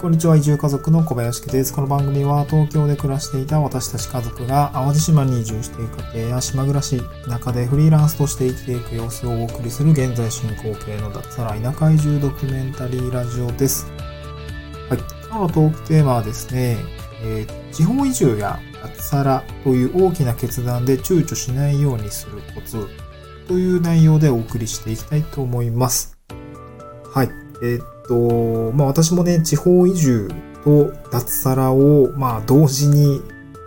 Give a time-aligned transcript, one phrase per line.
[0.00, 0.34] こんにちは。
[0.34, 1.74] 移住家族の小林家です。
[1.74, 13.84] この番組は東京で暮らしていた私たち家族が淡路島に移住していく家庭や島暮らし、中でフリーランスとして生きていく様子をお送りする現在進行形の脱サラ田舎移住ドキュメンタリーラジオです。
[14.88, 15.00] はい。
[15.28, 16.78] 今日のトークテーマはですね、
[17.22, 22.88] えー、地方移住や脱サラという大きな決断で躊躇しないようにするコツ
[23.48, 26.18] という内容でお送りしていきたいと思います。
[27.12, 27.39] はい。
[27.62, 30.28] えーと、まあ私もね、地方移住
[30.64, 33.22] と脱サラを、まあ同時に、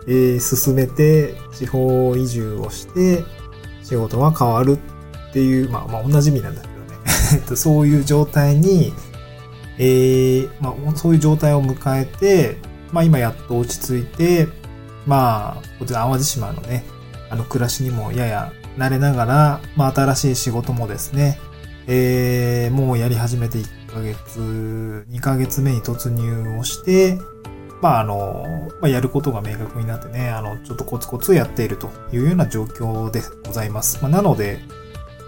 [0.06, 3.24] えー、進めて、地方移住をして、
[3.82, 4.78] 仕事が変わる
[5.30, 7.42] っていう、まあまあ同じ意味なんだけどね。
[7.56, 8.92] そういう状態に、
[9.78, 12.58] えー、まあそういう状態を迎えて、
[12.92, 14.48] まあ今やっと落ち着いて、
[15.06, 16.84] まあ、こちら淡路島のね、
[17.30, 21.38] あの暮らしにもやや慣れながら、まあ新しい仕事もですね、
[21.86, 27.18] えー、もうやり始めて1ヶ月、2ヶ月目に突入をして、
[27.80, 33.98] まあ、あの、まあ、やることが明確になってね、あの、ちょっとコツコツやっているというような状況でございます。
[34.02, 34.60] まあ、なので、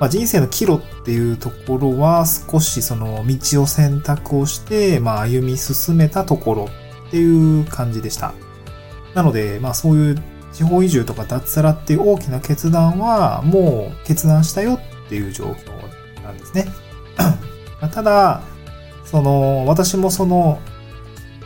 [0.00, 6.68] まあ、人生の岐路っていうところは少しその道を選択をして、まあ、歩み進めたところ
[7.08, 8.34] っていう感じでした。
[9.14, 10.22] なので、まあ、そういう
[10.52, 16.66] 地方移住とか脱サラっていう大きな決断はもう決断したよっていう状況なんですね。
[17.92, 18.42] ただ、
[19.10, 20.60] その、私もその、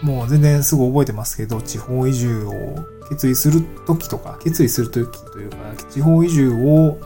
[0.02, 2.76] もう全然すぐ覚えてますけど、地方移住を
[3.08, 5.56] 決意するときとか、決意するときというか、
[5.90, 6.98] 地方移住を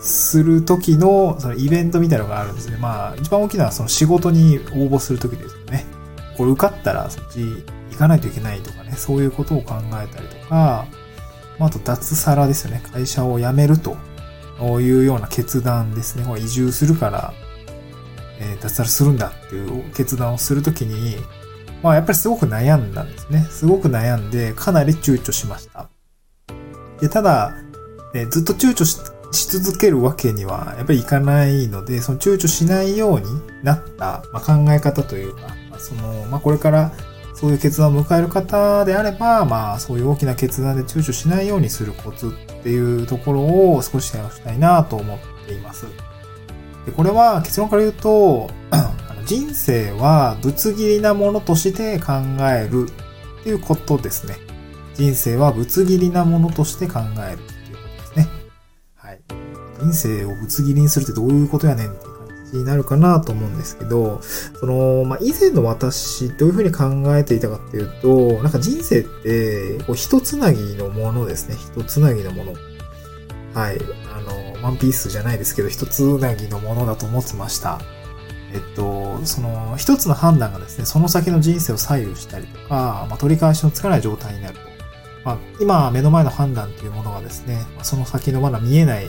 [0.00, 2.76] するときのそのイベントみたいなのがあるんですね。
[2.78, 5.84] まあ、一番大きなのはその仕事に応募するときですよね。
[6.36, 7.40] これ受かったらそっち
[7.90, 10.86] 行かないといけないとかね、そういうことを考えたりとか、
[11.58, 12.82] まあと脱サラですよね。
[12.92, 13.96] 会社を辞めると
[14.80, 16.24] いうような決断ですね。
[16.24, 17.34] これ移住するから
[18.40, 21.16] え、脱サラするんだっていう決断をするときに、
[21.82, 23.46] まあやっぱりすごく悩んだんですね。
[23.50, 25.88] すごく悩んで、かなり躊躇しました。
[27.00, 27.54] で、ただ、
[28.14, 28.84] え、ずっと躊躇
[29.32, 33.26] し続けるわけにはやっぱりいかないので、その躊躇しないように
[33.62, 36.92] なった、まあ、考え方というか、まあ、その、まあ、これから
[37.34, 43.42] そういう決断を迎える方であれば、まあ、そういう大きな決断で躊躇しないようにするコツっていうところ
[43.74, 45.86] を少しシェアしたいなと思っています。
[46.86, 48.48] でこれは結論から言うと、
[49.26, 52.12] 人生はぶつ切りなものとして考
[52.48, 52.88] える
[53.40, 54.36] っていうことですね。
[54.94, 57.82] 人生はぶつ切りなものとして考えるっていうこ
[58.12, 58.28] とですね。
[58.94, 59.20] はい。
[59.80, 71.56] 人生をぶつ切りにするってどういうことやねんっていう感じになるかなと思うんですけど、その、まあ、以前の私、どういうふうに考えていたかっていうと、なんか人生って、こう、一つなぎのものですね。
[71.56, 72.54] 一つなぎのもの。
[73.54, 73.78] はい。
[74.66, 77.80] ワンピースじゃないですけど、一つうなぎのものだと思ってました。
[78.52, 84.60] えっと、その、一つの判断がですね、その先の人生を左右したりとか、まあ、取り返しのつかない状態になると。
[85.24, 89.06] まあ、今、目の前の判断というものがですね、その先のまだ見えない、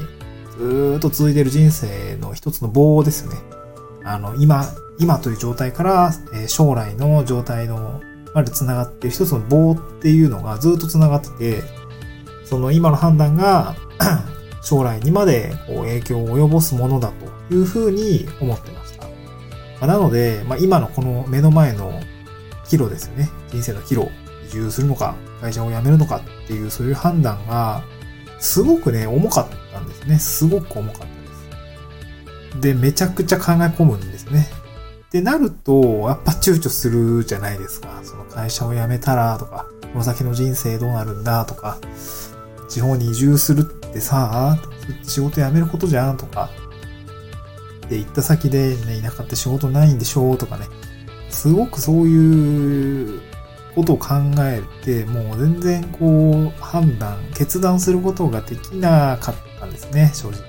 [0.59, 3.37] ずっと続いている人生の一つの棒ですよね。
[4.03, 4.63] あの、今、
[4.99, 8.01] 今という状態から、え、将来の状態の、
[8.35, 11.63] まで繋がってる一つの棒っていうのがずっと繋がってて、
[12.45, 13.75] その今の判断が
[14.67, 17.13] 将来にまでこう影響を及ぼすものだ
[17.49, 19.07] というふうに思ってました。
[19.79, 22.01] ま、なので、まあ、今のこの目の前の
[22.67, 23.29] 岐路ですよね。
[23.49, 24.09] 人生の岐路。
[24.47, 27.81] 移住するのか、会社を辞めるのかっていうそういう判断が、
[28.39, 30.19] すごくね、重かったんですね。
[30.19, 31.11] すごく重かったで
[32.53, 32.61] す。
[32.61, 34.47] で、めちゃくちゃ考え込むんですね。
[35.07, 38.01] ってなると、やっぱ躊躇するじゃないですか。
[38.03, 41.77] その会社を辞めたらとか、この先の人生どうなるんだとか、
[42.69, 43.63] 地方に移住する
[43.97, 44.57] ってさ、
[45.03, 46.49] 仕事辞めることじゃんとか、
[47.89, 50.67] で、行った先でね、田舎って仕事ないんでしょうとかね、
[51.29, 53.21] すごくそういう
[53.75, 60.47] ことを考えて、もう全然こう、判断、決断することができなかったんですね、正直ね。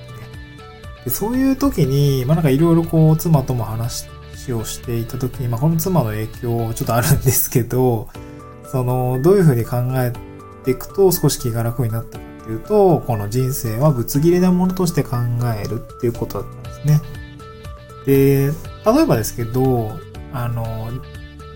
[1.04, 4.06] でそういう時に、まあなんかいろいろこう、妻とも話
[4.52, 8.08] をしていた時に、まあこの妻の影響ちょっとあるんですけど、
[8.70, 10.12] その、どういうふうに考え
[10.64, 12.18] ていくと少し気が楽になった
[12.48, 15.16] っていうと、この人生はぶつ切りなものとして考
[15.54, 17.02] えるっていうことだったんですね。
[18.06, 18.46] で、
[18.90, 19.92] 例えばですけど、
[20.32, 20.90] あの、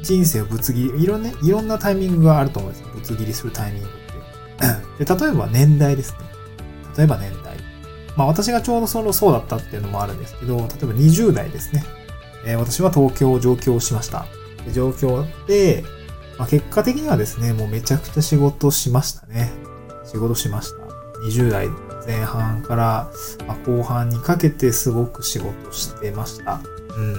[0.03, 2.89] 人生をぶつ切り、いろんな、いろんなタイミングがあると思うんですよ。
[2.95, 3.91] ぶつ切りするタイミングっ
[4.99, 5.05] て。
[5.05, 6.19] で、例えば年代ですね。
[6.99, 7.57] 例えば年代。
[8.15, 11.85] まあ私がちょうどそのそうだったっていうのもあるんですけど、例えば20代ですね。
[12.45, 14.27] えー、私は東京を上京しました。
[14.67, 15.85] で上京で、
[16.39, 19.51] まあ、結果的にはですね、もうめちゃくちゃ仕事しましたね。
[20.05, 20.82] 仕事しました。
[21.25, 21.69] 20代
[22.07, 23.11] 前半から、
[23.47, 26.61] ま、後半にかけてすごく仕事してました。
[26.97, 27.15] うん。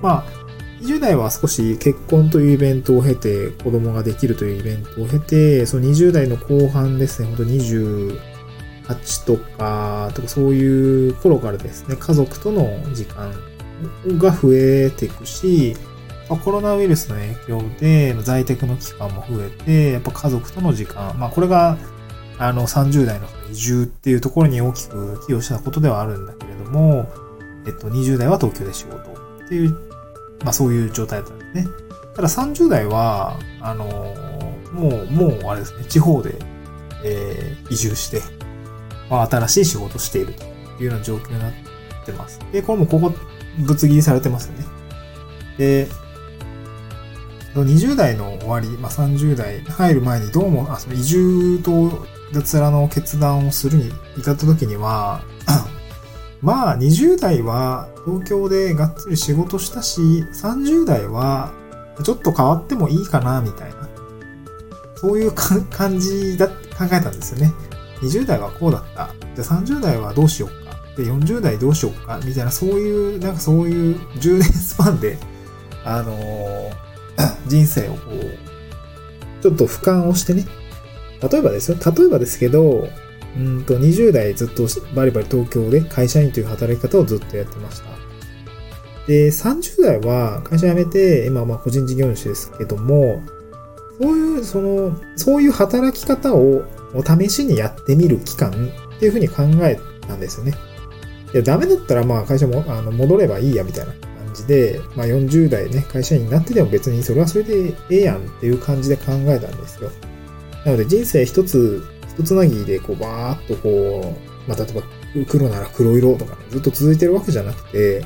[0.00, 0.42] まあ、
[0.82, 8.16] 20代は少し結婚というイベントを経て、子供ができるというイベントを経て、その20代の後半ですね、ほんと28
[9.26, 13.32] とか、とかそういう頃からですね、家族との時間
[14.18, 15.76] が増えていくし、
[16.44, 21.76] コロナウイルスの影響で在宅の期間も増えて、やっぱ家族との時間、まあこれが
[22.38, 27.08] あの30代の移住っていうところに大きく寄与したことではあるんだけれども、
[27.66, 28.96] えっと20代は東京で仕事
[29.44, 29.70] っていう、
[30.42, 31.66] まあそういう状態だったんですね。
[32.14, 33.86] ただ30代は、あの、
[34.72, 36.34] もう、もうあれですね、地方で、
[37.04, 38.20] えー、移住して、
[39.08, 40.46] まあ新しい仕事しているとい
[40.80, 41.52] うような状況になっ
[42.04, 42.40] てます。
[42.52, 43.12] で、これもここ、
[43.58, 44.64] ぶつ切りされてますよね。
[45.58, 45.88] で、
[47.54, 55.22] 20代の終わり、まあ、30代入る前にどうも、あその移住と脱ラの決断をするに至った時には、
[56.40, 61.52] まあ20代は東京でがっつり仕事したし、30代は
[62.02, 63.88] ちょっと変わってもいいかな、みたいな。
[64.96, 65.32] そういう
[65.70, 67.52] 感じだ、考えたんですよね。
[68.00, 69.10] 20代はこうだった。
[69.36, 70.76] じゃあ30代はどうしようか。
[70.96, 72.18] で、40代どうしようか。
[72.24, 75.18] みたいな、そういう、なんかそういう10年スパンで、
[75.84, 76.72] あのー
[77.46, 80.46] 人生をこう、ちょっと俯瞰をしてね、
[81.30, 82.88] 例えばですよ、例えばですけど、
[83.36, 87.86] うんと20代ずっとバリバリ東京で会社員という働き方をずっとやってました。
[89.06, 93.22] で、30代は会社辞めて、今まあ個人事業主ですけども、
[94.00, 96.62] そういう、その、そういう働き方を
[96.94, 100.54] お試しにやってみる期間っていうふうに考えたんですよね。
[101.32, 109.90] で、ダメだったらまあ会社もあの戻ればいいやみたいな感じで、まあ、40代ね、会社員になってでも別にそれはそれでええやんっていう感じで考えたんですよ。
[110.64, 111.82] なので人生一つ、
[112.16, 114.14] 一つなぎでこうバーっとこ
[114.46, 114.82] う、まあ、例えば
[115.26, 118.04] 黒なら黒色とかね、ずっと続いてるわけじゃなくて、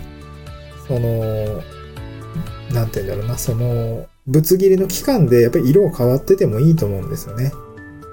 [0.88, 1.62] その、
[2.72, 7.52] なんて言うんだろうな、その、ぶつ切りの期間でやっぱり色が変わっててもいいと思うんですよね。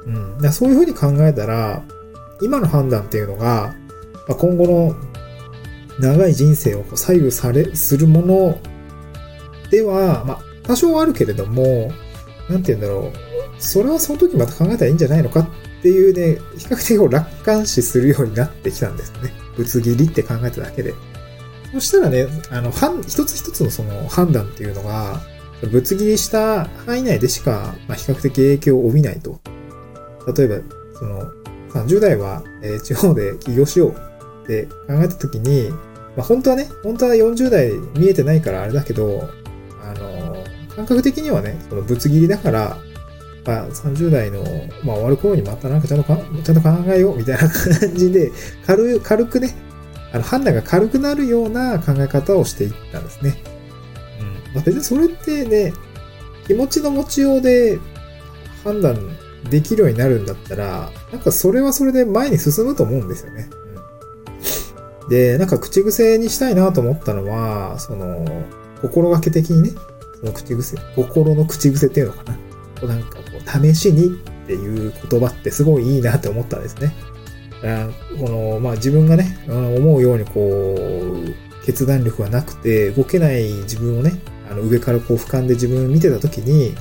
[0.06, 0.38] うん。
[0.40, 1.84] だそういうふうに考えたら、
[2.42, 3.76] 今の判断っていうのが、
[4.28, 4.96] まあ、今後の
[6.00, 8.60] 長い人生を左右され、するもの
[9.72, 11.92] では、まあ、多少あるけれども、
[12.50, 13.33] なんて言うんだろう。
[13.60, 19.34] それはその時また考えたらいいんじゃないのかっていうね、比較的楽観視するようになってきたんですね。
[19.56, 20.94] ぶつ切りって考えただけで。
[21.74, 22.72] そしたらね、あの、
[23.02, 25.22] 一つ一つのその判断っていうのが、
[25.72, 29.40] ぶつ切りした範囲内でしか、まあ、比較的影響を帯びないと。
[30.38, 30.56] 例えば、
[31.00, 31.32] その、
[31.74, 33.96] 30代は、えー、地方で起業しよう
[34.44, 35.72] って考えたときに、
[36.16, 39.30] まあ、本当はね、本当は40代見えてないからあれだけど、
[39.82, 40.44] あの、
[40.76, 42.78] 感覚的にはね、そのぶつ切りだから、
[43.46, 44.42] まあ、30代の、
[44.84, 48.32] まあ、終わる頃にまたなんかちゃんとか、ちゃんと考えようみたいな感じで、
[48.66, 49.56] 軽、軽くね、
[50.14, 53.44] あの、判断が軽くなるような考え方をしていったんですね。
[54.22, 54.56] うん。
[54.56, 55.74] まあ、別にそれってね、
[56.48, 57.80] 気持ちの持ちようで
[58.64, 58.98] 判断
[59.50, 63.50] できるようになるんだったら、なんかそれはそれで前に進むと思うんですよね。
[65.10, 68.26] で、なんか口癖にしたいなと思ったのは、その、
[68.82, 69.72] 心がけ的にね、
[70.20, 72.38] その口癖、心の口癖っていうのかな。
[72.88, 74.10] なんか試しにっ
[74.48, 76.94] ていう言葉ってすごいいいなって思ったんですね。
[78.20, 84.20] この、まあ自分がね、思うようにこう、決断力がなくて動けない自分をね、
[84.52, 86.74] あの上からこう俯瞰で自分を見てた時に、い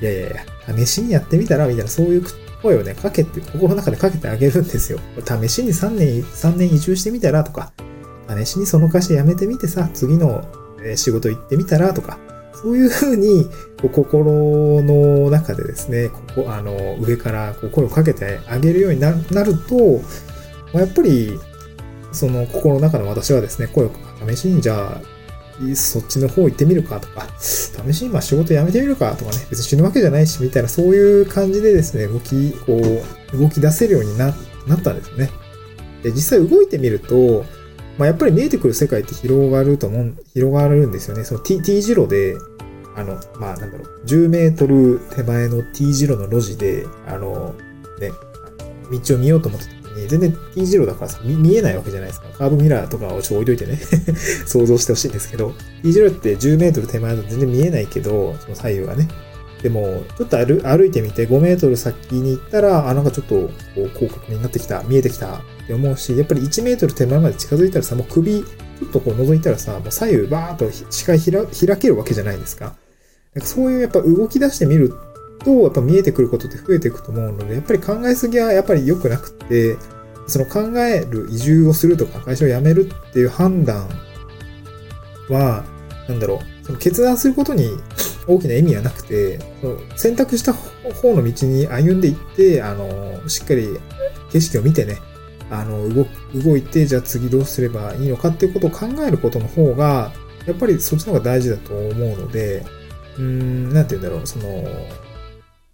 [0.00, 2.24] やいやいや、試しにやってみたらみたいなそういう
[2.62, 4.98] 声をね、かけて、心の中でかけてあげるんですよ。
[5.24, 7.72] 試しに3年、3年移住してみたらとか、
[8.28, 10.44] 試しにその会社辞めてみてさ、次の
[10.96, 12.18] 仕事行ってみたらとか、
[12.62, 13.46] そういうふうに、
[13.92, 19.22] 心の中でですね、ここ、あの、上からこう声をかけてあげるようになる
[19.58, 20.00] と、
[20.78, 21.38] やっぱり、
[22.12, 23.90] その心の中の私はですね、声を
[24.28, 25.14] 試しにじゃあ、
[25.74, 32.80] そっちの方行ってみるかとか、試しにまあ仕事辞めてみるかとかね、別に死ぬわけじゃないし、みたいな、そういう感じでですね、動き、こ
[33.32, 34.34] う、動き出せるようにな
[34.66, 35.30] なったんですね。
[36.02, 37.44] で、実際動いてみると、
[37.98, 41.24] まあ、やっぱり見えてくる世界って広がると思う、広がるんですよね。
[41.24, 42.36] その T, T 字路で、
[42.96, 47.54] あの、まあ、なんだろう、10メートル手前の T 字路の路地で、あの、
[48.00, 48.10] ね、
[48.90, 52.28] 道を見ようと思ってに、全然 T 字路だからさ見、見えないわけじゃないですか。
[52.36, 53.78] カーブミラーとかをちょ置いといてね
[54.46, 59.08] 想像してほしいんですけど、T 字路って10メートル手前だと全然見えないけど、その左右がね。
[59.64, 72.76] でも、ちょっと歩歩いてみて5メートル先に行ったら、あ、なんかちょっと、こう、広角になってきた、見えてきたって思うし、やっぱり1メートル手前まで近づいたらさ、もう首、ちょっとこう覗いたらさ、もう左右バーっと視界開けるわけじゃないですか。
[73.32, 74.92] なんかそういうやっぱ動き出してみる
[75.42, 79.78] と、やっぱ見えてくることって増えていくと思うので、やっぱり考えすぎはやっぱり良くなくて、
[80.26, 83.88] その考える移住をするとか会社を辞めるっていう判断
[85.30, 85.64] は、
[86.06, 87.70] なんだろう、その決断することに
[88.26, 89.38] 大きな意味はなくて、
[89.96, 93.68] 選択した方の道に歩んでいって、あの、しっかり
[94.32, 94.98] 景色を見てね、
[95.50, 96.06] あの、動、
[96.42, 100.12] 動いて、じゃあ次どうすればいいのかっていうことを考えることの方が、
[100.46, 102.64] やっぱりそっちの方が大事だと思うので、
[103.16, 104.64] うーん、なんて言うんだろう、その、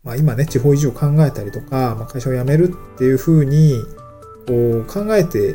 [0.03, 3.75] まあ今ね、地方移住を考えたりとか、まあ、会社を辞めるっていうふうに、
[4.47, 5.55] こう考えて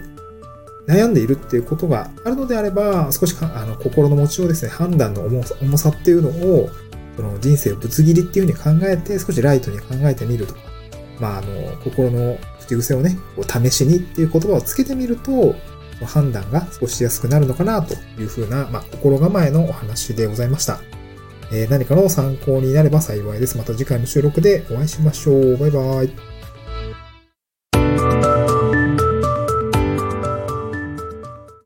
[0.88, 6.70] 悩んでいるっていうことがあるのであれば、少しかあの心の持ちようですね、判断の重さ重さっていうのを、
[7.16, 10.60] その人生をぶつ切りっていうふうに考えて、少しライトに考えてみるとか、
[11.20, 15.56] まあ、あの、心の口癖をね、こう試しにっていう言葉をつけてみると、
[16.06, 20.80] 判断が少ししやすくなるのかなというふうな、まあ、心構えのお話でございました。
[21.52, 23.58] えー、何かの参考になれば幸いです。
[23.58, 25.58] また次回の収録でお会いしましょう。
[25.58, 26.35] バイバイ。